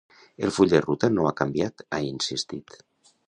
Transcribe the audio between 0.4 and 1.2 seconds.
El full de ruta